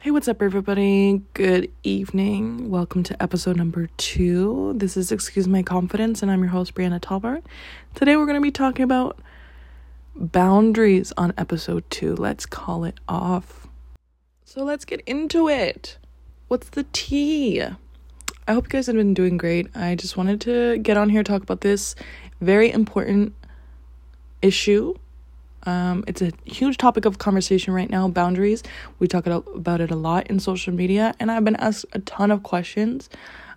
[0.00, 1.22] Hey, what's up, everybody?
[1.34, 2.70] Good evening.
[2.70, 4.74] Welcome to episode number two.
[4.76, 7.42] This is Excuse My Confidence, and I'm your host, Brianna Talbart.
[7.96, 9.18] Today, we're going to be talking about
[10.14, 12.14] boundaries on episode two.
[12.14, 13.66] Let's call it off.
[14.44, 15.98] So, let's get into it.
[16.46, 17.60] What's the tea?
[17.60, 19.66] I hope you guys have been doing great.
[19.74, 21.96] I just wanted to get on here talk about this
[22.40, 23.34] very important
[24.42, 24.94] issue
[25.64, 28.62] um, it's a huge topic of conversation right now boundaries.
[28.98, 32.30] We talk about it a lot in social media, and I've been asked a ton
[32.30, 33.10] of questions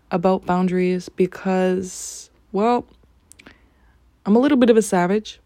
[0.09, 2.85] about boundaries because, well,
[4.25, 5.39] I'm a little bit of a savage.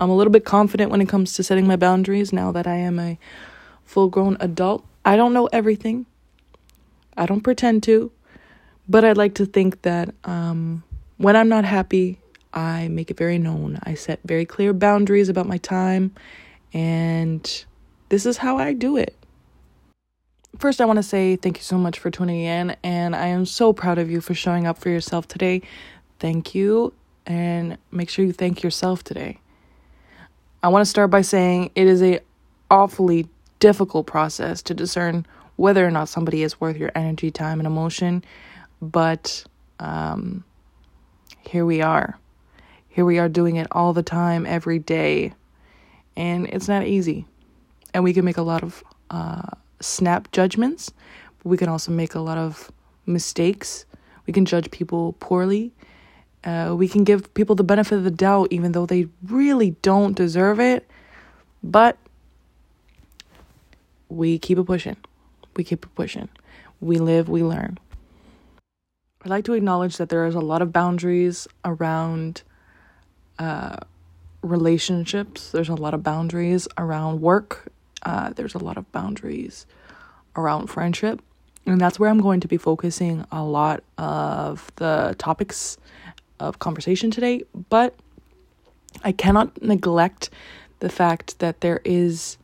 [0.00, 2.76] I'm a little bit confident when it comes to setting my boundaries now that I
[2.76, 3.18] am a
[3.84, 4.84] full grown adult.
[5.04, 6.06] I don't know everything,
[7.16, 8.12] I don't pretend to,
[8.88, 10.84] but I'd like to think that um,
[11.16, 12.20] when I'm not happy,
[12.52, 13.78] I make it very known.
[13.82, 16.14] I set very clear boundaries about my time,
[16.72, 17.64] and
[18.08, 19.14] this is how I do it.
[20.58, 23.46] First, I want to say thank you so much for tuning in, and I am
[23.46, 25.62] so proud of you for showing up for yourself today.
[26.18, 26.94] Thank you,
[27.26, 29.38] and make sure you thank yourself today.
[30.62, 32.20] I want to start by saying it is a
[32.70, 33.28] awfully
[33.60, 38.24] difficult process to discern whether or not somebody is worth your energy, time, and emotion,
[38.80, 39.44] but
[39.80, 40.44] um,
[41.42, 42.18] here we are.
[42.98, 45.32] Here we are doing it all the time, every day.
[46.16, 47.26] And it's not easy.
[47.94, 50.90] And we can make a lot of uh, snap judgments,
[51.38, 52.72] but we can also make a lot of
[53.06, 53.86] mistakes.
[54.26, 55.72] We can judge people poorly.
[56.42, 60.16] Uh, we can give people the benefit of the doubt, even though they really don't
[60.16, 60.84] deserve it.
[61.62, 61.98] But
[64.08, 64.96] we keep it pushing.
[65.54, 66.28] We keep it pushing.
[66.80, 67.78] We live, we learn.
[69.22, 72.42] I'd like to acknowledge that there is a lot of boundaries around
[73.38, 73.76] uh,
[74.42, 75.50] relationships.
[75.50, 77.72] There's a lot of boundaries around work.
[78.02, 79.66] Uh, there's a lot of boundaries
[80.36, 81.20] around friendship.
[81.66, 85.76] And that's where I'm going to be focusing a lot of the topics
[86.40, 87.42] of conversation today.
[87.68, 87.94] But
[89.02, 90.30] I cannot neglect
[90.80, 92.38] the fact that there is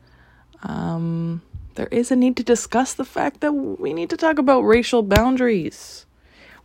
[0.62, 1.42] um,
[1.74, 5.02] there is a need to discuss the fact that we need to talk about racial
[5.02, 6.06] boundaries.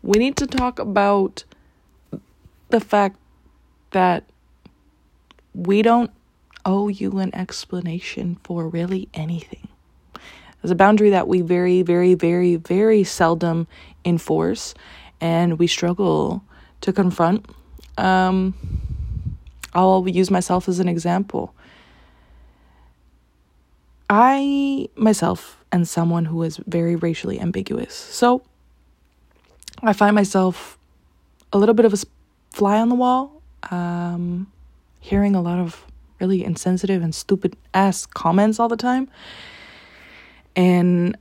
[0.02, 1.44] We need to talk about
[2.70, 3.18] the fact
[3.92, 4.24] that
[5.54, 6.12] we don't
[6.66, 9.68] owe you an explanation for really anything.
[10.62, 13.68] There's a boundary that we very, very, very, very seldom
[14.04, 14.74] enforce
[15.22, 16.44] and we struggle
[16.82, 17.46] to confront.
[17.98, 18.54] Um,
[19.74, 21.54] I'll use myself as an example.
[24.10, 27.94] I myself am someone who is very racially ambiguous.
[27.94, 28.42] So
[29.82, 30.78] I find myself
[31.54, 31.98] a little bit of a
[32.52, 33.39] fly on the wall
[33.72, 34.52] um,
[35.00, 35.86] hearing a lot of
[36.20, 39.10] really insensitive and stupid ass comments all the time.
[40.56, 41.18] And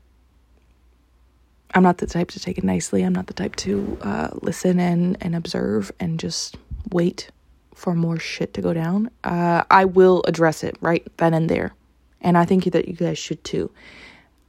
[1.74, 3.02] I'm not the type to take it nicely.
[3.02, 6.56] I'm not the type to uh, listen and, and observe and just
[6.90, 7.30] wait
[7.74, 9.10] for more shit to go down.
[9.22, 11.74] Uh, I will address it right then and there.
[12.20, 13.70] And I think that you guys should too.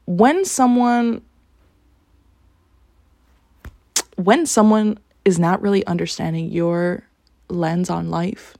[0.05, 1.21] When someone
[4.15, 7.03] when someone is not really understanding your
[7.49, 8.57] lens on life,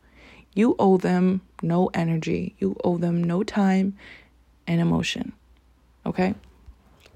[0.54, 3.96] you owe them no energy, you owe them no time
[4.68, 5.34] and emotion.
[6.06, 6.36] Okay?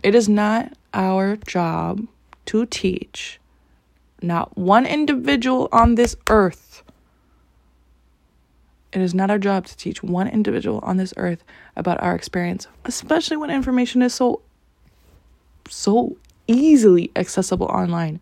[0.02, 2.08] It is not our job
[2.46, 3.40] to teach
[4.22, 6.84] not one individual on this earth.
[8.92, 11.44] It is not our job to teach one individual on this earth
[11.76, 14.42] about our experience, especially when information is so
[15.70, 16.18] so
[16.48, 18.20] easily accessible online.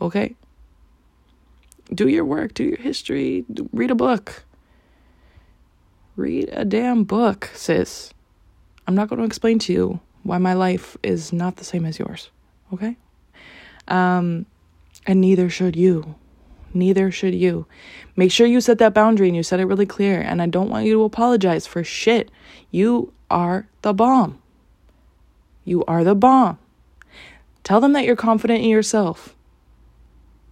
[0.00, 0.34] Okay?
[1.94, 4.44] Do your work, do your history, read a book.
[6.16, 8.12] Read a damn book, sis.
[8.86, 11.98] I'm not going to explain to you why my life is not the same as
[11.98, 12.30] yours,
[12.72, 12.96] okay?
[13.88, 14.46] Um,
[15.06, 16.14] and neither should you.
[16.74, 17.66] Neither should you.
[18.16, 20.20] Make sure you set that boundary and you set it really clear.
[20.20, 22.30] And I don't want you to apologize for shit.
[22.70, 24.40] You are the bomb.
[25.64, 26.58] You are the bomb.
[27.62, 29.34] Tell them that you're confident in yourself.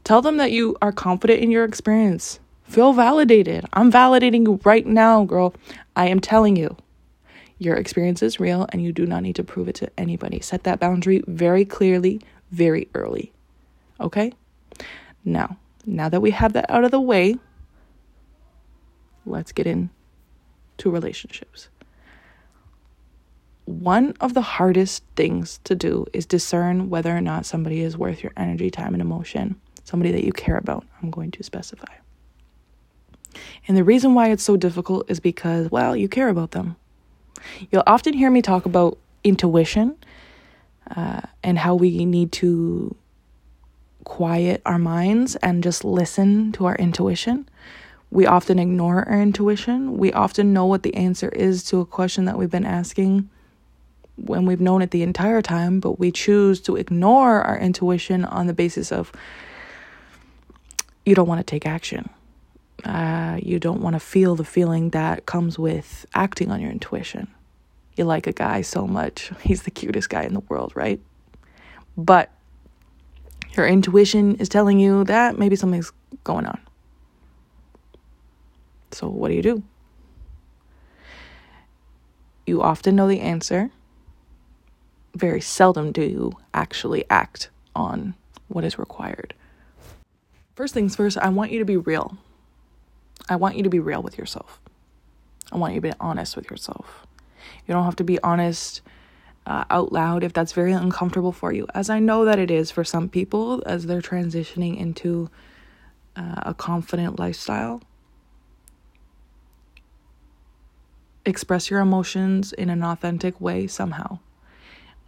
[0.05, 2.41] Tell them that you are confident in your experience.
[2.64, 3.64] Feel validated.
[3.73, 5.55] I'm validating you right now, girl.
[5.97, 6.76] I am telling you.
[7.58, 10.41] Your experience is real and you do not need to prove it to anybody.
[10.41, 12.20] Set that boundary very clearly,
[12.52, 13.32] very early.
[14.00, 14.32] Okay?
[15.25, 17.37] Now, now that we have that out of the way,
[19.26, 19.91] let's get into
[20.85, 21.69] relationships.
[23.67, 28.23] One of the hardest things to do is discern whether or not somebody is worth
[28.23, 30.85] your energy, time, and emotion somebody that you care about.
[31.03, 31.93] I'm going to specify.
[33.69, 36.77] And the reason why it's so difficult is because, well, you care about them.
[37.71, 39.97] You'll often hear me talk about intuition,
[40.94, 42.94] uh, and how we need to
[44.05, 47.49] quiet our minds and just listen to our intuition.
[48.11, 49.97] We often ignore our intuition.
[49.97, 53.29] We often know what the answer is to a question that we've been asking
[54.17, 58.49] when we've known it the entire time, but we choose to ignore our intuition on
[58.49, 59.12] the basis of
[61.05, 62.08] you don't want to take action.
[62.85, 67.29] Uh, you don't want to feel the feeling that comes with acting on your intuition.
[67.97, 71.00] You like a guy so much, he's the cutest guy in the world, right?
[71.97, 72.31] But
[73.56, 75.93] your intuition is telling you that maybe something's
[76.25, 76.61] going on.
[78.93, 79.62] So, what do you do?
[82.47, 83.70] You often know the answer.
[85.14, 88.14] Very seldom do you actually act on
[88.49, 89.35] what is required.
[90.61, 92.19] First things first, I want you to be real.
[93.31, 94.61] I want you to be real with yourself.
[95.51, 97.07] I want you to be honest with yourself.
[97.67, 98.83] You don't have to be honest
[99.47, 102.71] uh, out loud if that's very uncomfortable for you, as I know that it is
[102.71, 105.31] for some people as they're transitioning into
[106.15, 107.81] uh, a confident lifestyle.
[111.25, 114.19] Express your emotions in an authentic way somehow.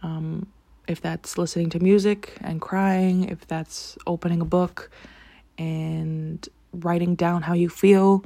[0.01, 0.47] Um,
[0.87, 4.89] if that's listening to music and crying, if that's opening a book
[5.57, 8.25] and writing down how you feel,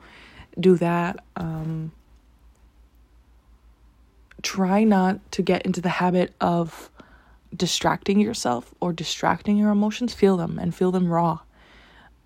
[0.59, 1.23] do that.
[1.35, 1.91] Um,
[4.41, 6.89] try not to get into the habit of
[7.55, 10.13] distracting yourself or distracting your emotions.
[10.13, 11.39] Feel them and feel them raw.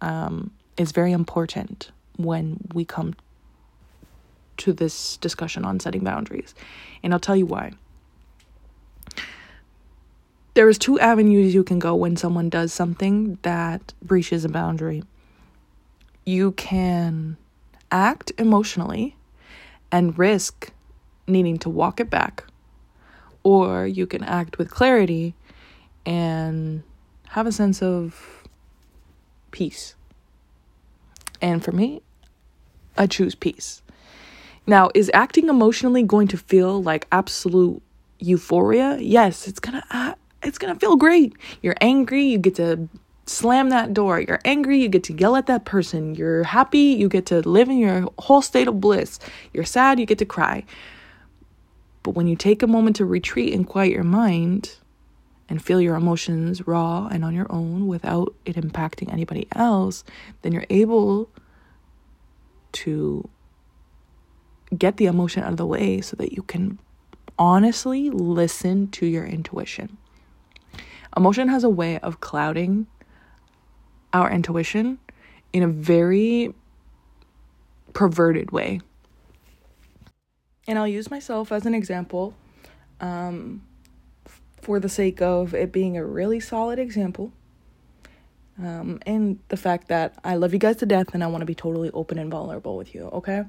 [0.01, 3.13] Um, is very important when we come
[4.57, 6.53] to this discussion on setting boundaries.
[7.03, 7.74] And I'll tell you why.
[10.53, 15.03] There is two avenues you can go when someone does something that breaches a boundary.
[16.25, 17.38] You can
[17.89, 19.15] act emotionally
[19.94, 20.71] and risk
[21.25, 22.44] needing to walk it back,
[23.44, 25.36] or you can act with clarity
[26.06, 26.83] and
[27.30, 28.44] have a sense of
[29.51, 29.95] peace.
[31.42, 32.01] And for me,
[32.98, 33.81] I choose peace.
[34.68, 37.81] Now, is acting emotionally going to feel like absolute
[38.19, 38.98] euphoria?
[39.00, 41.33] Yes, it's going to it's going to feel great.
[41.61, 42.89] You're angry, you get to
[43.25, 44.19] slam that door.
[44.19, 46.15] You're angry, you get to yell at that person.
[46.15, 49.19] You're happy, you get to live in your whole state of bliss.
[49.53, 50.65] You're sad, you get to cry.
[52.03, 54.77] But when you take a moment to retreat and quiet your mind
[55.47, 60.03] and feel your emotions raw and on your own without it impacting anybody else,
[60.41, 61.29] then you're able
[62.71, 63.29] to
[64.77, 66.79] get the emotion out of the way so that you can
[67.38, 69.97] honestly listen to your intuition.
[71.15, 72.87] Emotion has a way of clouding
[74.13, 74.99] our intuition
[75.53, 76.53] in a very
[77.93, 78.79] perverted way
[80.67, 82.33] and I'll use myself as an example
[82.99, 83.61] um,
[84.61, 87.31] for the sake of it being a really solid example.
[88.57, 91.45] Um, and the fact that I love you guys to death and I want to
[91.45, 93.43] be totally open and vulnerable with you, okay?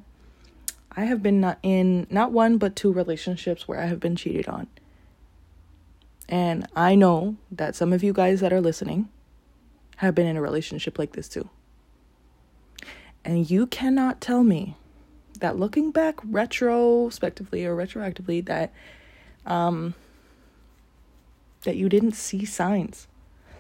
[0.97, 4.49] I have been not in not one but two relationships where I have been cheated
[4.49, 4.67] on.
[6.29, 9.09] And I know that some of you guys that are listening
[9.97, 11.49] have been in a relationship like this too.
[13.25, 14.77] And you cannot tell me
[15.39, 18.73] that looking back retrospectively or retroactively that
[19.45, 19.95] um
[21.63, 23.07] that you didn't see signs.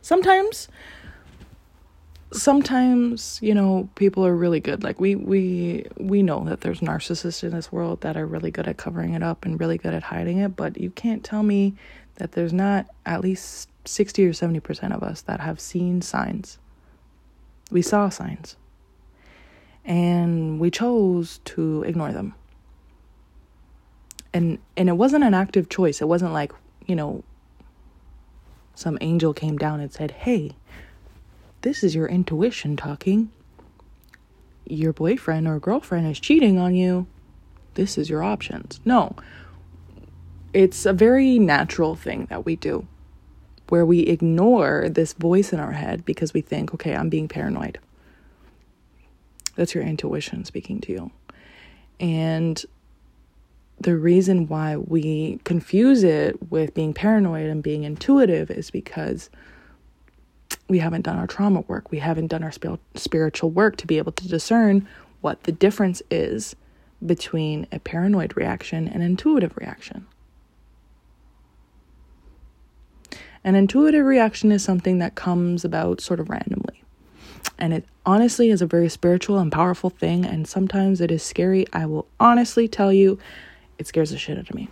[0.01, 0.69] Sometimes
[2.33, 4.83] sometimes, you know, people are really good.
[4.83, 8.67] Like we we we know that there's narcissists in this world that are really good
[8.67, 11.75] at covering it up and really good at hiding it, but you can't tell me
[12.16, 16.59] that there's not at least 60 or 70% of us that have seen signs.
[17.71, 18.57] We saw signs
[19.85, 22.35] and we chose to ignore them.
[24.33, 26.00] And and it wasn't an active choice.
[26.00, 26.52] It wasn't like,
[26.87, 27.23] you know,
[28.75, 30.52] some angel came down and said, "Hey,
[31.62, 33.31] this is your intuition talking.
[34.64, 37.07] Your boyfriend or girlfriend is cheating on you.
[37.75, 39.16] This is your options." No.
[40.53, 42.87] It's a very natural thing that we do
[43.69, 47.79] where we ignore this voice in our head because we think, "Okay, I'm being paranoid."
[49.57, 51.11] That's your intuition speaking to you.
[51.99, 52.63] And
[53.81, 59.31] the reason why we confuse it with being paranoid and being intuitive is because
[60.69, 61.91] we haven't done our trauma work.
[61.91, 62.53] We haven't done our
[62.95, 64.87] spiritual work to be able to discern
[65.21, 66.55] what the difference is
[67.05, 70.07] between a paranoid reaction and intuitive reaction.
[73.45, 76.83] An intuitive reaction is something that comes about sort of randomly.
[77.59, 80.25] And it honestly is a very spiritual and powerful thing.
[80.25, 81.67] And sometimes it is scary.
[81.73, 83.19] I will honestly tell you,
[83.79, 84.69] it scares the shit out of me.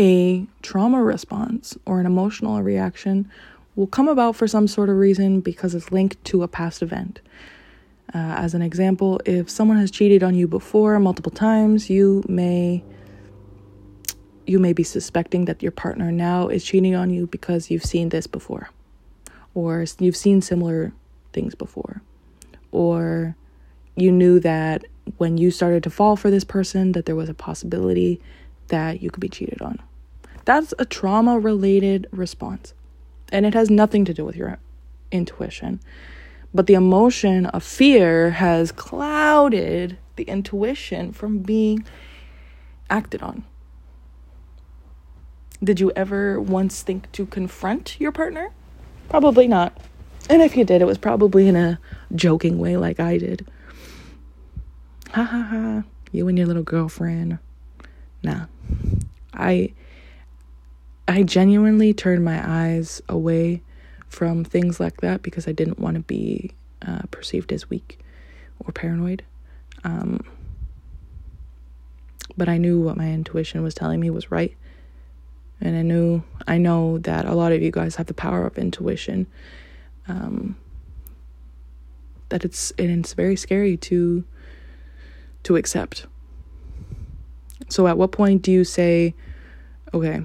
[0.00, 3.30] a trauma response or an emotional reaction
[3.76, 7.20] will come about for some sort of reason because it's linked to a past event.
[8.14, 12.82] Uh, as an example, if someone has cheated on you before multiple times, you may
[14.46, 18.08] you may be suspecting that your partner now is cheating on you because you've seen
[18.08, 18.70] this before
[19.54, 20.92] or you've seen similar
[21.32, 22.02] things before
[22.72, 23.36] or
[23.96, 24.84] you knew that
[25.18, 28.20] when you started to fall for this person that there was a possibility
[28.68, 29.78] that you could be cheated on.
[30.44, 32.74] That's a trauma related response.
[33.30, 34.58] And it has nothing to do with your
[35.12, 35.80] intuition.
[36.52, 41.84] But the emotion of fear has clouded the intuition from being
[42.88, 43.44] acted on.
[45.62, 48.50] Did you ever once think to confront your partner?
[49.08, 49.76] Probably not.
[50.28, 51.78] And if you did, it was probably in a
[52.14, 53.46] joking way, like I did.
[55.12, 55.82] Ha ha ha.
[56.12, 57.38] You and your little girlfriend.
[58.22, 58.46] Nah.
[59.34, 59.72] I
[61.08, 63.62] I genuinely turned my eyes away
[64.08, 66.52] from things like that because I didn't want to be
[66.86, 67.98] uh, perceived as weak
[68.60, 69.24] or paranoid.
[69.82, 70.24] Um,
[72.36, 74.56] but I knew what my intuition was telling me was right.
[75.60, 78.56] And I knew, I know that a lot of you guys have the power of
[78.56, 79.26] intuition.
[80.08, 80.56] Um,
[82.30, 84.24] that it's, and it's very scary to,
[85.42, 86.06] to accept.
[87.68, 89.14] So at what point do you say,
[89.92, 90.22] okay,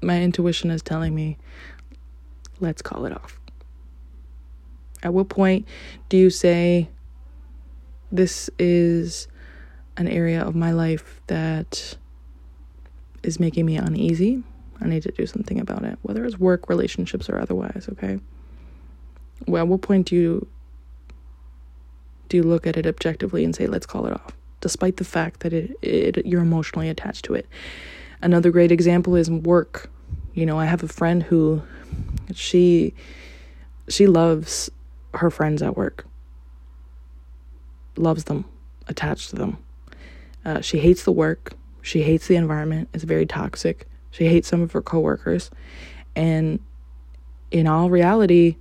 [0.00, 1.36] my intuition is telling me,
[2.60, 3.38] let's call it off.
[5.02, 5.66] At what point
[6.08, 6.88] do you say,
[8.10, 9.28] this is
[9.96, 11.96] an area of my life that
[13.26, 14.42] is making me uneasy?
[14.80, 18.20] I need to do something about it, whether it's work, relationships, or otherwise, okay?
[19.46, 20.46] Well, at what point do you
[22.28, 25.40] do you look at it objectively and say, let's call it off, despite the fact
[25.40, 27.46] that it, it you're emotionally attached to it?
[28.20, 29.90] Another great example is work.
[30.34, 31.62] You know, I have a friend who
[32.34, 32.94] she
[33.88, 34.70] she loves
[35.14, 36.06] her friends at work.
[37.96, 38.44] Loves them,
[38.88, 39.58] attached to them.
[40.44, 41.54] Uh, she hates the work.
[41.86, 42.88] She hates the environment.
[42.92, 43.86] It's very toxic.
[44.10, 45.52] She hates some of her coworkers.
[46.16, 46.58] And
[47.52, 48.56] in all reality,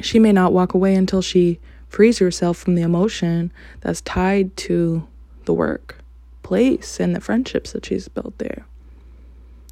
[0.00, 1.58] she may not walk away until she
[1.88, 5.08] frees herself from the emotion that's tied to
[5.44, 5.96] the work
[6.44, 8.64] place and the friendships that she's built there.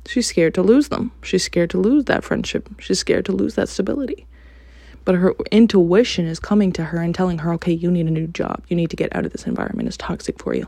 [0.05, 1.13] She's scared to lose them.
[1.23, 2.69] She's scared to lose that friendship.
[2.81, 4.27] She's scared to lose that stability.
[5.05, 8.27] But her intuition is coming to her and telling her, okay, you need a new
[8.27, 8.65] job.
[8.67, 9.87] You need to get out of this environment.
[9.87, 10.67] It's toxic for you.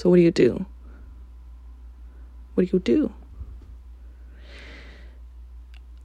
[0.00, 0.64] So, what do you do?
[2.54, 3.12] What do you do?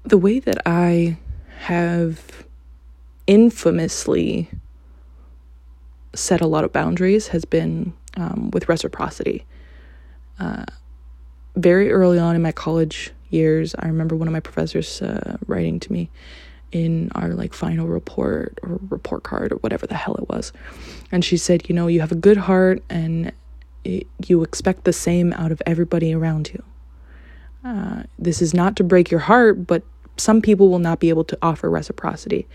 [0.04, 1.16] The way that I
[1.60, 2.46] have
[3.26, 4.50] infamously
[6.14, 9.46] set a lot of boundaries has been um, with reciprocity.
[10.42, 10.66] Uh,
[11.56, 15.80] very early on in my college years, I remember one of my professors uh, writing
[15.80, 16.10] to me
[16.74, 20.52] in our like final report or report card or whatever the hell it was.
[21.14, 23.32] And she said, You know, you have a good heart and
[23.86, 26.64] you expect the same out of everybody around you.
[27.64, 29.84] Uh, this is not to break your heart, but
[30.18, 32.48] some people will not be able to offer reciprocity.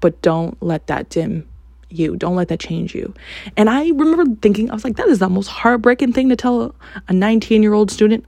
[0.00, 1.46] But don't let that dim
[1.90, 2.16] you.
[2.16, 3.14] Don't let that change you.
[3.56, 6.74] And I remember thinking, I was like, that is the most heartbreaking thing to tell
[7.08, 8.24] a 19 year old student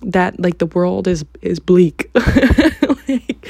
[0.00, 2.10] that like the world is is bleak.
[3.08, 3.46] like,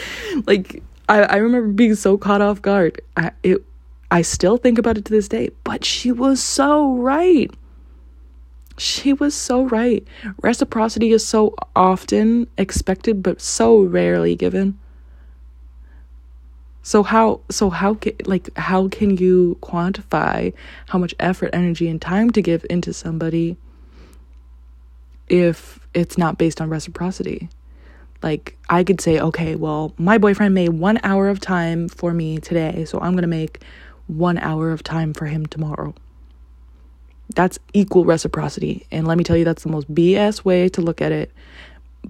[0.47, 3.01] like I, I remember being so caught off guard.
[3.17, 3.63] I it
[4.11, 7.51] I still think about it to this day, but she was so right.
[8.79, 10.07] She was so right.
[10.41, 14.79] Reciprocity is so often expected but so rarely given.
[16.83, 20.55] So how so how can like how can you quantify
[20.87, 23.59] how much effort, energy and time to give into somebody
[25.29, 27.51] if it's not based on reciprocity?
[28.23, 32.39] Like I could say, okay, well, my boyfriend made 1 hour of time for me
[32.39, 33.61] today, so I'm going to make
[34.09, 35.95] 1 hour of time for him tomorrow.
[37.35, 38.87] That's equal reciprocity.
[38.91, 41.33] And let me tell you that's the most BS way to look at it.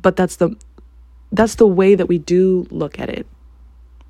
[0.00, 0.56] But that's the
[1.30, 3.26] that's the way that we do look at it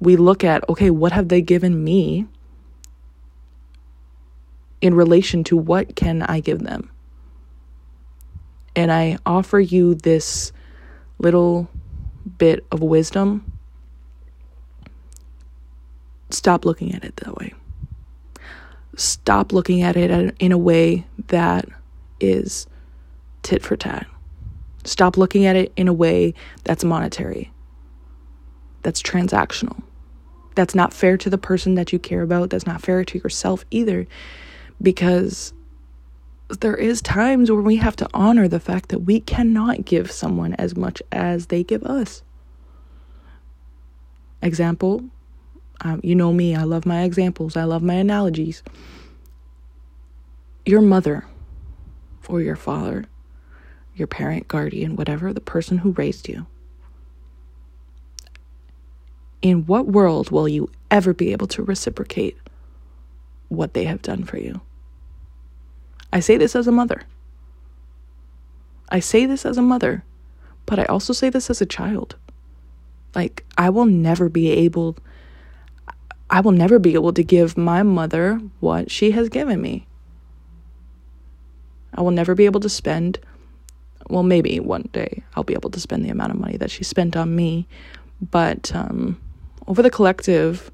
[0.00, 2.26] we look at, okay, what have they given me
[4.80, 6.90] in relation to what can I give them?
[8.76, 10.52] And I offer you this
[11.18, 11.68] little
[12.38, 13.52] bit of wisdom.
[16.30, 17.54] Stop looking at it that way.
[18.98, 21.66] Stop looking at it in a way that
[22.18, 22.66] is
[23.44, 24.08] tit for tat.
[24.82, 27.52] Stop looking at it in a way that's monetary,
[28.82, 29.80] that's transactional.
[30.56, 32.50] That's not fair to the person that you care about.
[32.50, 34.08] That's not fair to yourself either.
[34.82, 35.52] Because
[36.60, 40.54] there is times where we have to honor the fact that we cannot give someone
[40.54, 42.24] as much as they give us.
[44.42, 45.04] Example,
[45.80, 48.62] um, you know me, I love my examples, I love my analogies.
[50.66, 51.26] Your mother
[52.28, 53.06] or your father,
[53.94, 56.46] your parent, guardian, whatever, the person who raised you.
[59.40, 62.36] In what world will you ever be able to reciprocate
[63.48, 64.60] what they have done for you?
[66.12, 67.02] I say this as a mother.
[68.88, 70.04] I say this as a mother,
[70.66, 72.16] but I also say this as a child.
[73.14, 74.96] Like, I will never be able
[76.30, 79.86] I will never be able to give my mother what she has given me.
[81.94, 83.18] I will never be able to spend,
[84.08, 86.84] well, maybe one day I'll be able to spend the amount of money that she
[86.84, 87.66] spent on me,
[88.30, 89.20] but um,
[89.66, 90.70] over the collective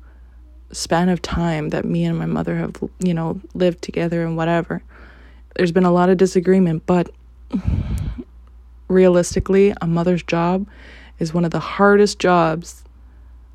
[0.73, 4.82] span of time that me and my mother have, you know, lived together and whatever,
[5.54, 7.11] there's been a lot of disagreement, but
[8.88, 10.66] realistically, a mother's job
[11.20, 12.82] is one of the hardest jobs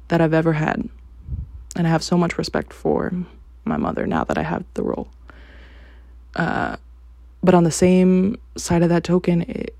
[0.07, 0.89] that I've ever had.
[1.75, 3.13] And I have so much respect for
[3.65, 5.09] my mother now that I have the role.
[6.35, 6.77] Uh,
[7.43, 9.75] but on the same side of that token, it,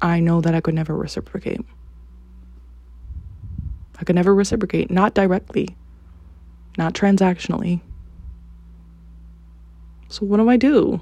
[0.00, 1.60] I know that I could never reciprocate.
[3.98, 5.76] I could never reciprocate, not directly,
[6.78, 7.80] not transactionally.
[10.08, 11.00] So, what do I do?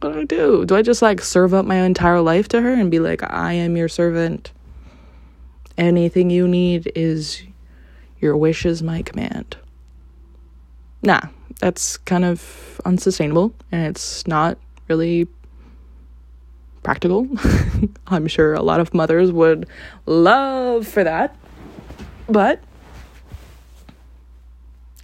[0.00, 0.64] What do I do?
[0.66, 3.52] Do I just like serve up my entire life to her and be like, I
[3.52, 4.52] am your servant?
[5.78, 7.42] Anything you need is
[8.24, 9.56] your wish is my command.
[11.02, 11.20] Nah,
[11.60, 14.56] that's kind of unsustainable and it's not
[14.88, 15.28] really
[16.82, 17.28] practical.
[18.06, 19.68] I'm sure a lot of mothers would
[20.06, 21.36] love for that,
[22.26, 22.60] but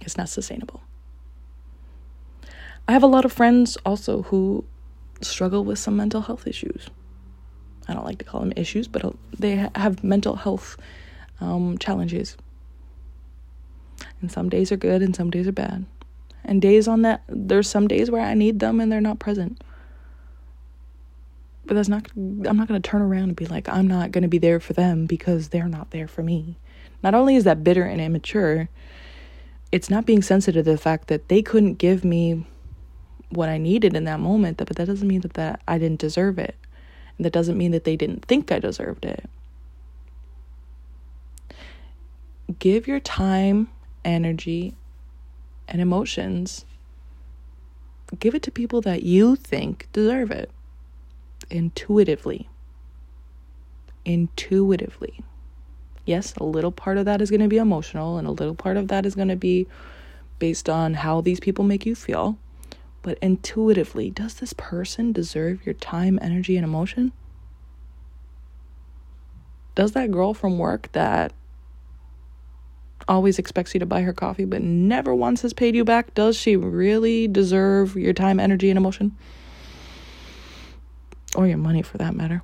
[0.01, 0.81] it's not sustainable.
[2.87, 4.65] I have a lot of friends also who
[5.21, 6.89] struggle with some mental health issues.
[7.87, 10.77] I don't like to call them issues, but they have mental health
[11.39, 12.35] um, challenges.
[14.21, 15.85] And some days are good and some days are bad.
[16.43, 19.63] And days on that, there's some days where I need them and they're not present.
[21.65, 24.23] But that's not, I'm not going to turn around and be like, I'm not going
[24.23, 26.57] to be there for them because they're not there for me.
[27.03, 28.69] Not only is that bitter and immature,
[29.71, 32.45] it's not being sensitive to the fact that they couldn't give me
[33.29, 36.37] what I needed in that moment, but that doesn't mean that, that I didn't deserve
[36.37, 36.55] it.
[37.17, 39.29] And that doesn't mean that they didn't think I deserved it.
[42.59, 43.69] Give your time,
[44.03, 44.75] energy,
[45.67, 46.65] and emotions.
[48.19, 50.51] Give it to people that you think deserve it
[51.49, 52.49] intuitively.
[54.03, 55.21] Intuitively.
[56.05, 58.77] Yes, a little part of that is going to be emotional, and a little part
[58.77, 59.67] of that is going to be
[60.39, 62.37] based on how these people make you feel.
[63.03, 67.11] But intuitively, does this person deserve your time, energy, and emotion?
[69.73, 71.31] Does that girl from work that
[73.07, 76.35] always expects you to buy her coffee but never once has paid you back, does
[76.37, 79.15] she really deserve your time, energy, and emotion?
[81.35, 82.43] Or your money for that matter?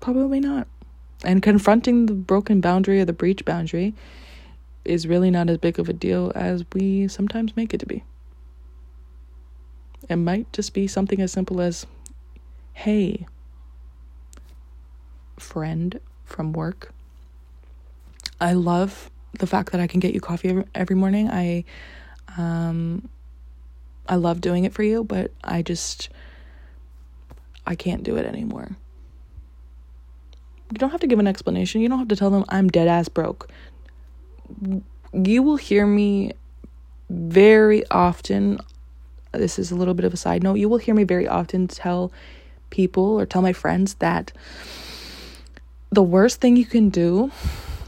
[0.00, 0.68] Probably not.
[1.24, 3.94] And confronting the broken boundary or the breach boundary
[4.84, 8.04] is really not as big of a deal as we sometimes make it to be.
[10.08, 11.86] It might just be something as simple as,
[12.74, 13.26] hey,
[15.38, 16.92] friend from work,
[18.40, 21.30] I love the fact that I can get you coffee every morning.
[21.30, 21.64] I,
[22.36, 23.08] um,
[24.08, 26.08] I love doing it for you, but I just,
[27.66, 28.76] I can't do it anymore.
[30.70, 31.80] You don't have to give an explanation.
[31.80, 33.48] You don't have to tell them I'm dead ass broke.
[35.12, 36.32] You will hear me
[37.08, 38.58] very often
[39.32, 40.54] this is a little bit of a side note.
[40.54, 42.12] You will hear me very often tell
[42.70, 44.32] people or tell my friends that
[45.90, 47.30] the worst thing you can do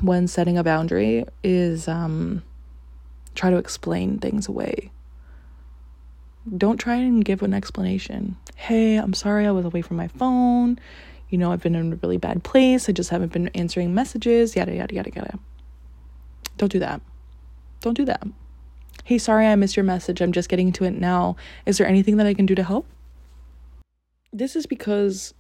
[0.02, 2.42] when setting a boundary is um,
[3.34, 4.90] try to explain things away.
[6.56, 8.37] Don't try and give an explanation.
[8.56, 10.78] Hey, I'm sorry I was away from my phone.
[11.28, 12.88] You know, I've been in a really bad place.
[12.88, 15.38] I just haven't been answering messages, yada, yada, yada, yada.
[16.56, 17.00] Don't do that.
[17.80, 18.26] Don't do that.
[19.04, 20.20] Hey, sorry I missed your message.
[20.20, 21.37] I'm just getting to it now.
[21.66, 22.87] Is there anything that I can do to help?
[24.32, 25.34] This is because,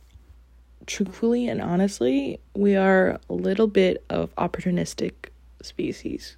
[0.88, 5.12] truthfully and honestly, we are a little bit of opportunistic
[5.62, 6.36] species.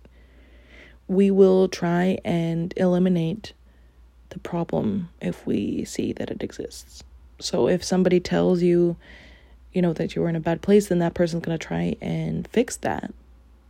[1.09, 3.55] We will try and eliminate
[4.29, 7.03] the problem if we see that it exists.
[7.41, 8.97] So if somebody tells you,
[9.73, 12.47] you know, that you're in a bad place, then that person's going to try and
[12.49, 13.15] fix that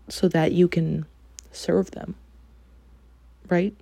[0.08, 1.06] so that you can
[1.52, 2.16] serve them
[3.50, 3.74] right?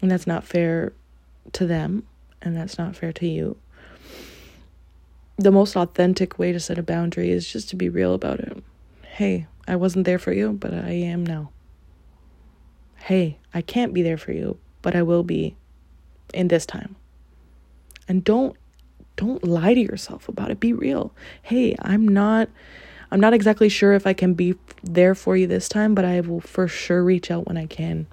[0.00, 0.92] And that's not fair
[1.52, 2.04] to them,
[2.40, 3.56] and that's not fair to you.
[5.40, 8.62] The most authentic way to set a boundary is just to be real about it.
[9.04, 11.50] Hey, I wasn't there for you, but I am now.
[12.96, 15.56] Hey, I can't be there for you, but I will be
[16.34, 16.94] in this time.
[18.06, 18.54] And don't
[19.16, 20.60] don't lie to yourself about it.
[20.60, 21.14] Be real.
[21.40, 22.50] Hey, I'm not
[23.10, 26.20] I'm not exactly sure if I can be there for you this time, but I
[26.20, 28.08] will for sure reach out when I can.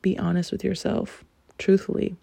[0.00, 1.22] Be honest with yourself,
[1.58, 2.16] truthfully,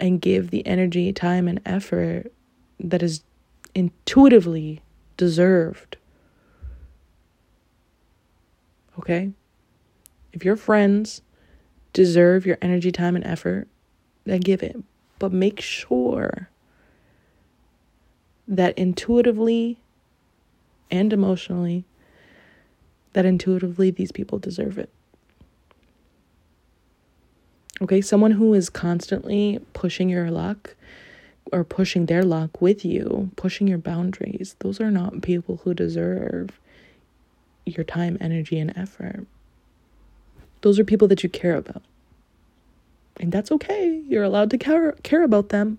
[0.00, 2.32] and give the energy, time, and effort
[2.80, 3.22] that is
[3.74, 4.82] intuitively
[5.16, 5.96] deserved.
[8.98, 9.32] Okay?
[10.32, 11.22] If your friends
[11.92, 13.68] deserve your energy, time, and effort,
[14.24, 14.76] then give it.
[15.18, 16.48] But make sure
[18.48, 19.78] that intuitively
[20.90, 21.84] and emotionally,
[23.12, 24.90] that intuitively these people deserve it.
[27.82, 30.76] Okay, someone who is constantly pushing your luck
[31.50, 36.60] or pushing their luck with you, pushing your boundaries, those are not people who deserve
[37.64, 39.26] your time, energy, and effort.
[40.60, 41.82] Those are people that you care about.
[43.18, 44.02] And that's okay.
[44.06, 45.78] You're allowed to care, care about them.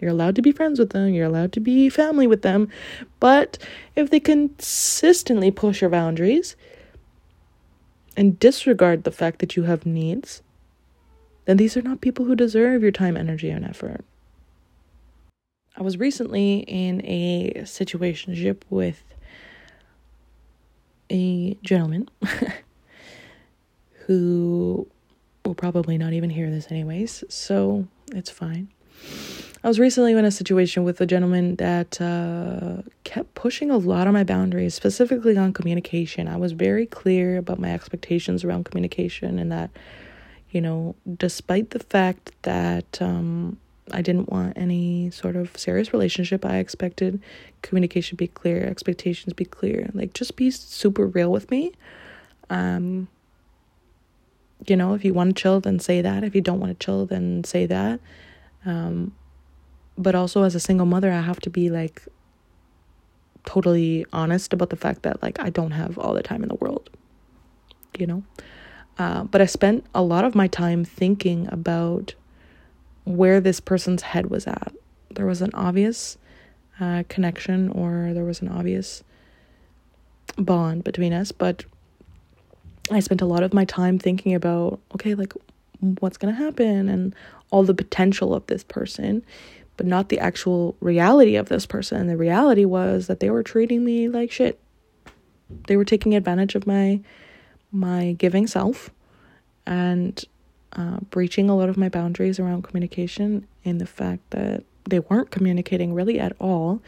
[0.00, 1.08] You're allowed to be friends with them.
[1.08, 2.68] You're allowed to be family with them.
[3.20, 3.58] But
[3.94, 6.56] if they consistently push your boundaries
[8.16, 10.42] and disregard the fact that you have needs,
[11.48, 14.04] then these are not people who deserve your time, energy, and effort.
[15.78, 19.02] I was recently in a situationship with
[21.08, 22.10] a gentleman
[24.06, 24.86] who
[25.46, 28.68] will probably not even hear this anyways, so it's fine.
[29.64, 34.06] I was recently in a situation with a gentleman that uh, kept pushing a lot
[34.06, 36.28] of my boundaries, specifically on communication.
[36.28, 39.70] I was very clear about my expectations around communication, and that,
[40.58, 43.58] you know, despite the fact that um,
[43.92, 47.22] I didn't want any sort of serious relationship, I expected
[47.62, 49.88] communication be clear, expectations be clear.
[49.94, 51.70] Like, just be super real with me.
[52.50, 53.06] Um,
[54.66, 56.24] you know, if you want to chill, then say that.
[56.24, 58.00] If you don't want to chill, then say that.
[58.66, 59.14] Um,
[59.96, 62.02] but also as a single mother, I have to be like
[63.44, 66.56] totally honest about the fact that like I don't have all the time in the
[66.56, 66.90] world,
[67.96, 68.24] you know?
[68.98, 72.14] Uh, but I spent a lot of my time thinking about
[73.04, 74.72] where this person's head was at.
[75.10, 76.18] There was an obvious
[76.80, 79.02] uh, connection or there was an obvious
[80.36, 81.64] bond between us, but
[82.90, 85.32] I spent a lot of my time thinking about okay, like
[86.00, 87.14] what's going to happen and
[87.50, 89.24] all the potential of this person
[89.78, 91.98] but not the actual reality of this person.
[92.00, 94.60] And the reality was that they were treating me like shit.
[95.68, 97.00] They were taking advantage of my
[97.70, 98.90] my giving self
[99.66, 100.24] and
[100.72, 105.30] uh, breaching a lot of my boundaries around communication in the fact that they weren't
[105.30, 106.82] communicating really at all.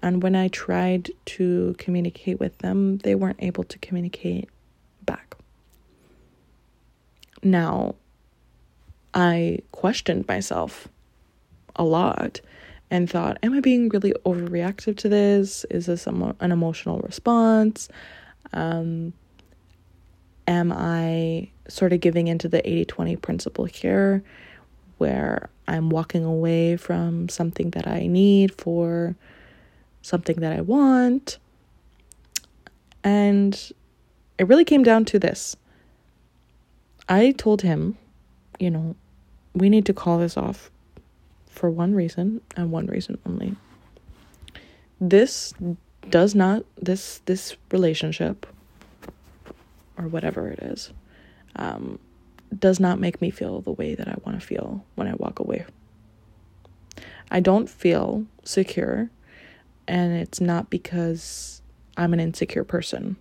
[0.00, 4.48] And when I tried to communicate with them, they weren't able to communicate
[5.04, 5.36] back.
[7.42, 7.94] Now,
[9.14, 10.88] I questioned myself
[11.76, 12.40] a lot
[12.90, 15.64] and thought, Am I being really overreactive to this?
[15.70, 17.88] Is this an emotional response?
[18.52, 19.12] Um,
[20.46, 24.22] am I sort of giving into the 80 20 principle here
[24.98, 29.16] where I'm walking away from something that I need for
[30.02, 31.38] something that I want?
[33.04, 33.72] And
[34.38, 35.56] it really came down to this.
[37.08, 37.98] I told him,
[38.58, 38.94] you know,
[39.54, 40.70] we need to call this off
[41.46, 43.56] for one reason and one reason only.
[45.00, 45.52] This
[46.10, 48.46] does not this this relationship
[49.96, 50.92] or whatever it is
[51.56, 51.98] um,
[52.58, 55.38] does not make me feel the way that I want to feel when I walk
[55.38, 55.64] away.
[57.30, 59.10] I don't feel secure,
[59.88, 61.62] and it's not because
[61.96, 63.16] I'm an insecure person.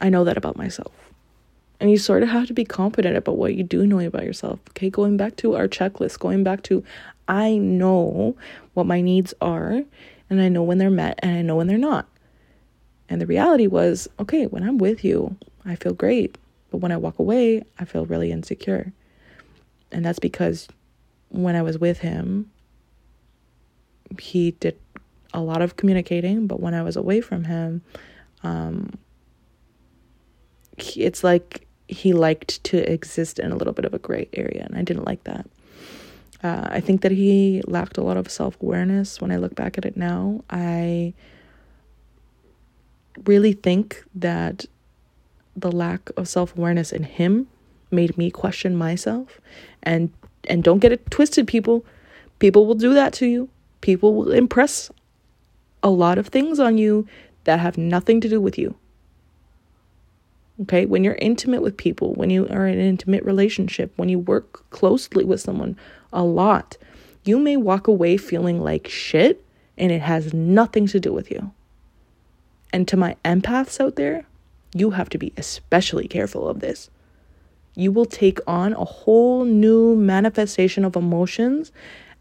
[0.00, 0.92] I know that about myself.
[1.80, 4.60] And you sort of have to be confident about what you do know about yourself.
[4.70, 6.84] Okay, going back to our checklist, going back to
[7.28, 8.36] I know
[8.74, 9.82] what my needs are,
[10.30, 12.08] and I know when they're met, and I know when they're not.
[13.08, 16.36] And the reality was okay, when I'm with you, I feel great.
[16.70, 18.92] But when I walk away, I feel really insecure.
[19.90, 20.68] And that's because
[21.30, 22.50] when I was with him,
[24.18, 24.78] he did
[25.32, 27.82] a lot of communicating, but when I was away from him,
[28.42, 28.90] um,
[30.76, 34.76] it's like he liked to exist in a little bit of a gray area, and
[34.76, 35.46] I didn't like that.
[36.42, 39.20] Uh, I think that he lacked a lot of self awareness.
[39.20, 41.14] When I look back at it now, I
[43.26, 44.66] really think that
[45.56, 47.48] the lack of self awareness in him
[47.90, 49.40] made me question myself.
[49.82, 50.12] And
[50.48, 51.84] and don't get it twisted people.
[52.38, 53.48] People will do that to you.
[53.80, 54.90] People will impress
[55.82, 57.06] a lot of things on you
[57.44, 58.76] that have nothing to do with you.
[60.62, 60.86] Okay?
[60.86, 64.68] When you're intimate with people when you are in an intimate relationship when you work
[64.70, 65.76] closely with someone
[66.12, 66.76] a lot
[67.24, 69.44] you may walk away feeling like shit
[69.76, 71.52] and it has nothing to do with you
[72.72, 74.26] and to my empaths out there
[74.74, 76.90] you have to be especially careful of this
[77.78, 81.70] you will take on a whole new manifestation of emotions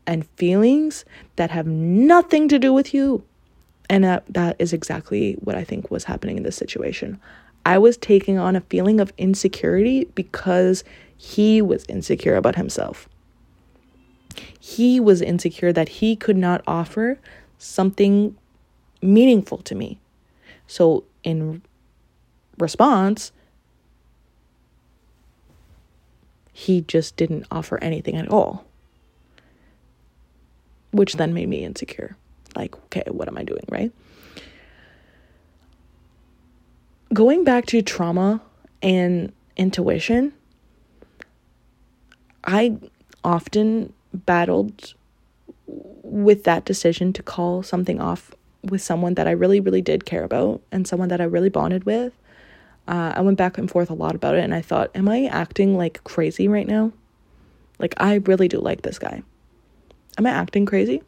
[0.05, 1.03] and feelings
[1.35, 3.23] that have nothing to do with you.
[3.89, 7.19] And that, that is exactly what I think was happening in this situation.
[7.65, 10.83] I was taking on a feeling of insecurity because
[11.17, 13.09] he was insecure about himself.
[14.59, 17.17] He was insecure that he could not offer
[17.57, 18.37] something
[19.01, 19.99] meaningful to me.
[20.67, 21.61] So, in
[22.57, 23.31] response,
[26.51, 28.65] he just didn't offer anything at all.
[30.91, 32.17] Which then made me insecure.
[32.55, 33.91] Like, okay, what am I doing, right?
[37.13, 38.41] Going back to trauma
[38.81, 40.33] and intuition,
[42.43, 42.77] I
[43.23, 44.93] often battled
[45.67, 48.31] with that decision to call something off
[48.69, 51.85] with someone that I really, really did care about and someone that I really bonded
[51.85, 52.13] with.
[52.87, 55.25] Uh, I went back and forth a lot about it and I thought, am I
[55.25, 56.91] acting like crazy right now?
[57.79, 59.21] Like, I really do like this guy.
[60.17, 61.03] Am I acting crazy?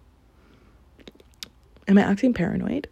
[1.87, 2.87] Am I acting paranoid?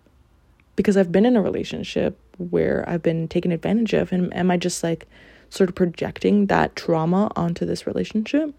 [0.75, 4.57] Because I've been in a relationship where I've been taken advantage of, and am I
[4.57, 5.07] just like
[5.49, 8.53] sort of projecting that trauma onto this relationship?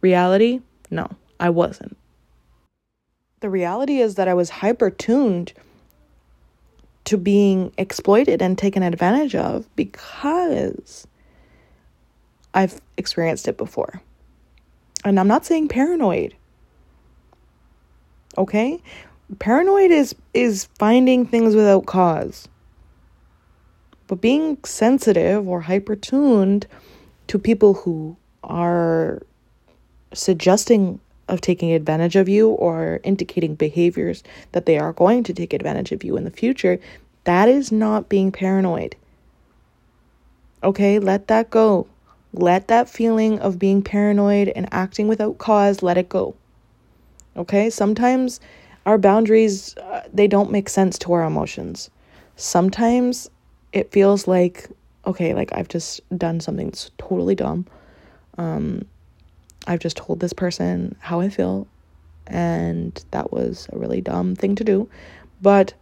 [0.00, 0.60] Reality?
[0.90, 1.08] No,
[1.40, 1.96] I wasn't.
[3.40, 5.52] The reality is that I was hyper tuned
[7.04, 11.06] to being exploited and taken advantage of because
[12.54, 14.02] I've experienced it before.
[15.04, 16.34] And I'm not saying paranoid.
[18.38, 18.82] Okay?
[19.38, 22.48] Paranoid is is finding things without cause.
[24.06, 26.66] But being sensitive or hyper tuned
[27.26, 29.22] to people who are
[30.12, 35.52] suggesting of taking advantage of you or indicating behaviors that they are going to take
[35.52, 36.78] advantage of you in the future,
[37.24, 38.94] that is not being paranoid.
[40.62, 41.86] Okay, let that go.
[42.32, 46.34] Let that feeling of being paranoid and acting without cause, let it go.
[47.36, 48.40] Okay, sometimes
[48.84, 51.90] our boundaries uh, they don't make sense to our emotions.
[52.36, 53.28] Sometimes
[53.72, 54.68] it feels like
[55.06, 57.66] okay, like I've just done something that's totally dumb.
[58.38, 58.86] Um
[59.66, 61.66] I've just told this person how I feel,
[62.26, 64.88] and that was a really dumb thing to do.
[65.42, 65.74] But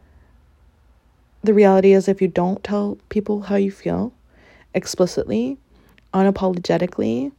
[1.42, 4.12] the reality is, if you don't tell people how you feel
[4.72, 5.58] explicitly,
[6.12, 7.32] unapologetically,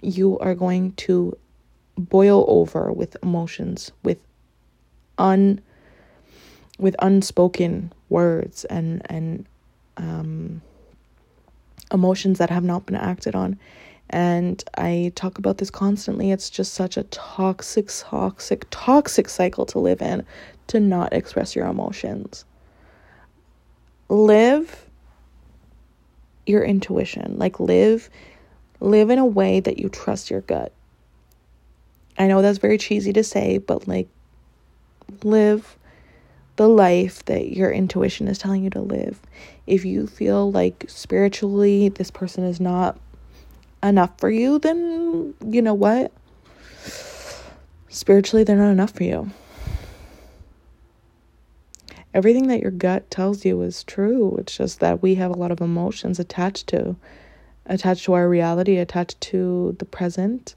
[0.00, 1.36] you are going to
[1.98, 4.18] boil over with emotions, with
[5.18, 5.60] un
[6.78, 9.46] with unspoken words and and
[9.98, 10.62] um,
[11.92, 13.58] emotions that have not been acted on
[14.10, 16.32] and I talk about this constantly.
[16.32, 20.26] It's just such a toxic, toxic, toxic cycle to live in
[20.66, 22.44] to not express your emotions.
[24.08, 24.84] Live
[26.44, 27.36] your intuition.
[27.38, 28.10] Like live
[28.80, 30.72] live in a way that you trust your gut.
[32.18, 34.08] I know that's very cheesy to say, but like
[35.22, 35.76] live
[36.56, 39.20] the life that your intuition is telling you to live.
[39.68, 42.98] If you feel like spiritually this person is not
[43.82, 46.12] enough for you, then you know what?
[47.88, 49.30] Spiritually, they're not enough for you.
[52.12, 54.36] Everything that your gut tells you is true.
[54.38, 56.96] It's just that we have a lot of emotions attached to
[57.66, 60.56] attached to our reality, attached to the present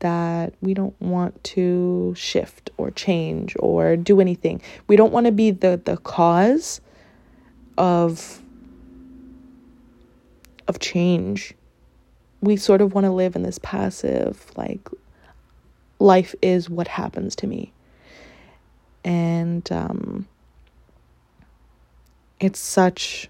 [0.00, 4.60] that we don't want to shift or change or do anything.
[4.86, 6.80] We don't want to be the the cause
[7.78, 8.42] of
[10.68, 11.54] of change
[12.40, 14.88] we sort of want to live in this passive, like,
[15.98, 17.72] life is what happens to me.
[19.04, 20.26] And um,
[22.38, 23.28] it's such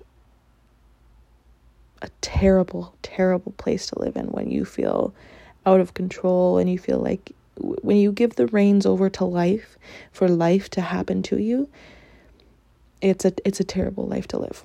[2.02, 5.14] a terrible, terrible place to live in when you feel
[5.66, 9.76] out of control and you feel like when you give the reins over to life
[10.12, 11.68] for life to happen to you
[13.00, 14.64] it's a it's a terrible life to live.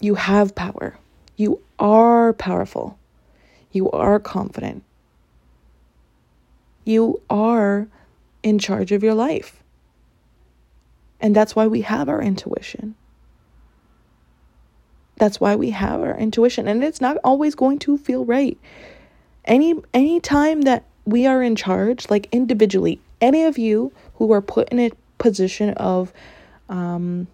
[0.00, 0.98] You have power.
[1.36, 2.97] You are powerful
[3.72, 4.82] you are confident.
[6.84, 7.88] You are
[8.42, 9.62] in charge of your life.
[11.20, 12.94] And that's why we have our intuition.
[15.16, 18.56] That's why we have our intuition and it's not always going to feel right.
[19.44, 24.42] Any any time that we are in charge, like individually, any of you who are
[24.42, 26.12] put in a position of
[26.68, 27.26] um,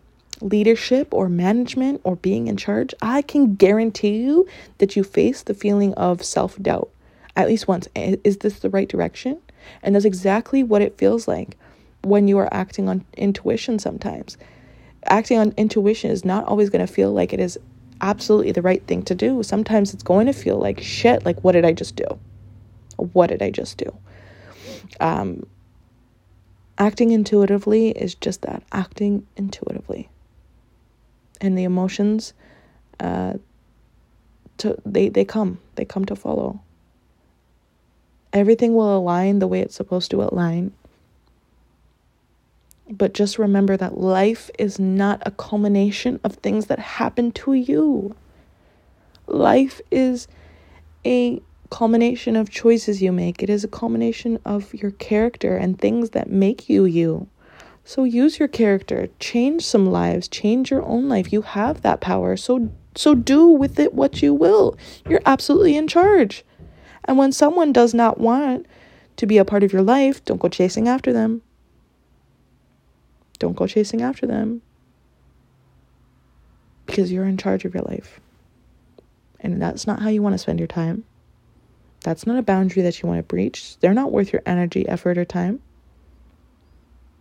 [0.44, 4.46] leadership or management or being in charge, I can guarantee you
[4.78, 6.90] that you face the feeling of self doubt
[7.34, 7.88] at least once.
[7.96, 9.40] Is this the right direction?
[9.82, 11.56] And that's exactly what it feels like
[12.02, 14.36] when you are acting on intuition sometimes.
[15.06, 17.58] Acting on intuition is not always going to feel like it is
[18.00, 19.42] absolutely the right thing to do.
[19.42, 22.06] Sometimes it's going to feel like shit, like, what did I just do?
[22.96, 23.96] What did I just do?
[25.00, 25.46] Um,
[26.78, 30.08] acting intuitively is just that acting intuitively.
[31.44, 32.32] And the emotions,
[33.00, 33.34] uh,
[34.56, 36.62] to, they, they come, they come to follow.
[38.32, 40.72] Everything will align the way it's supposed to align.
[42.88, 48.16] But just remember that life is not a culmination of things that happen to you.
[49.26, 50.26] Life is
[51.04, 56.10] a culmination of choices you make, it is a culmination of your character and things
[56.10, 57.28] that make you you.
[57.84, 61.32] So use your character, change some lives, change your own life.
[61.32, 62.36] You have that power.
[62.36, 64.76] So so do with it what you will.
[65.08, 66.44] You're absolutely in charge.
[67.04, 68.66] And when someone does not want
[69.16, 71.42] to be a part of your life, don't go chasing after them.
[73.38, 74.62] Don't go chasing after them
[76.86, 78.20] because you're in charge of your life.
[79.40, 81.04] And that's not how you want to spend your time.
[82.02, 83.76] That's not a boundary that you want to breach.
[83.80, 85.60] They're not worth your energy, effort, or time.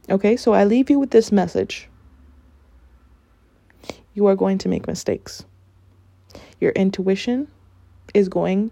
[0.09, 1.87] Okay, so I leave you with this message.
[4.13, 5.45] You are going to make mistakes.
[6.59, 7.47] Your intuition
[8.13, 8.71] is going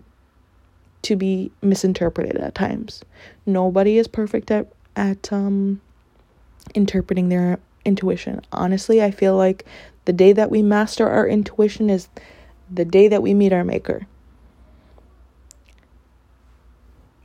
[1.04, 3.04] to be misinterpreted at times.
[3.46, 5.82] Nobody is perfect at at um
[6.76, 8.42] interpreting their intuition.
[8.52, 9.66] Honestly, I feel like
[10.06, 12.08] the day that we master our intuition is
[12.70, 14.06] the day that we meet our maker.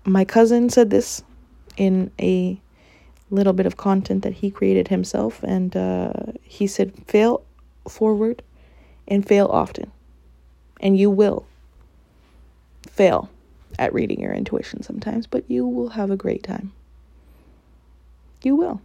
[0.05, 1.23] My cousin said this
[1.77, 2.61] in a
[3.31, 6.13] little bit of content that he created himself, and uh,
[6.43, 7.45] he said, Fail
[7.89, 8.43] forward
[9.09, 9.91] and fail often,
[10.81, 11.47] and you will
[12.89, 13.31] fail
[13.79, 16.73] at reading your intuition sometimes, but you will have a great time.
[18.43, 18.81] You will.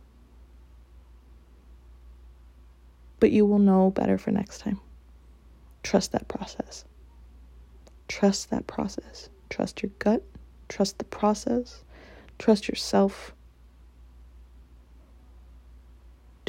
[3.19, 4.79] But you will know better for next time.
[5.83, 6.85] Trust that process.
[8.07, 9.29] Trust that process.
[9.49, 10.23] Trust your gut.
[10.67, 11.83] Trust the process.
[12.39, 13.33] Trust yourself.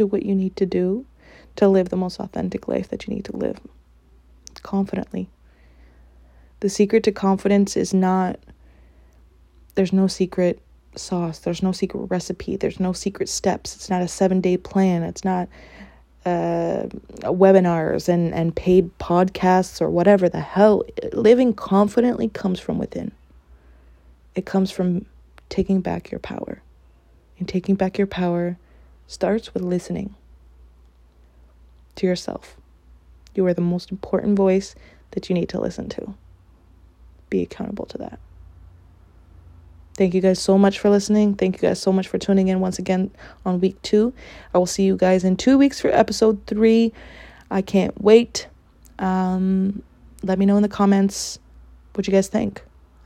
[0.03, 1.07] Do what you need to do
[1.55, 3.61] to live the most authentic life that you need to live
[4.65, 5.29] confidently.
[6.59, 8.41] The secret to confidence is not,
[9.77, 10.61] there's no secret
[10.97, 13.77] sauce, there's no secret recipe, there's no secret steps.
[13.77, 15.49] It's not a seven day plan, it's not
[16.27, 16.87] uh,
[17.23, 20.83] webinars and, and paid podcasts or whatever the hell.
[21.13, 23.13] Living confidently comes from within,
[24.35, 25.07] it comes from
[25.49, 26.61] taking back your power.
[27.39, 28.59] And taking back your power
[29.07, 30.15] starts with listening
[31.97, 32.57] to yourself.
[33.35, 34.75] You are the most important voice
[35.13, 36.15] that you need to listen to
[37.33, 38.21] be accountable to that.
[39.97, 41.35] Thank you guys so much for listening.
[41.35, 43.11] Thank you guys so much for tuning in once again
[43.45, 44.13] on week two.
[44.55, 46.93] I will see you guys in two weeks for episode three.
[47.51, 48.49] I can't wait.
[48.99, 49.83] Um,
[50.23, 51.39] let me know in the comments
[51.95, 52.63] what you guys think.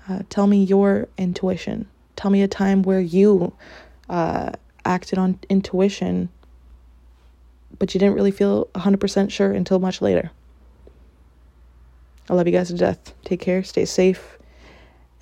[0.08, 1.88] Uh, tell me your intuition.
[2.16, 3.52] Tell me a time where you
[4.08, 4.52] uh,
[4.86, 6.28] acted on intuition,
[7.78, 10.30] but you didn't really feel 100% sure until much later.
[12.28, 13.14] I love you guys to death.
[13.24, 14.38] Take care, stay safe,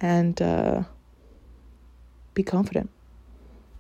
[0.01, 0.85] and uh,
[2.35, 2.91] be confident.